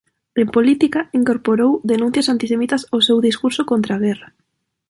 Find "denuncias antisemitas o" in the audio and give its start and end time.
1.91-2.99